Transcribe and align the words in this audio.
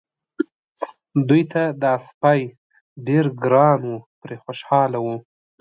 دوی 1.27 1.41
ته 1.51 1.61
دا 1.83 1.93
سپی 2.07 2.41
ډېر 3.07 3.25
ګران 3.43 3.81
و 3.87 3.93
پرې 4.21 4.35
خوشاله 4.43 4.99
وو. 5.03 5.15